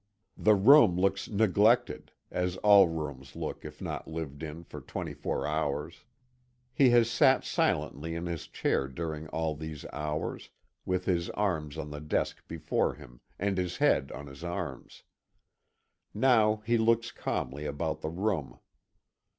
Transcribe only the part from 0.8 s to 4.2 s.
looks neglected, as all rooms look if not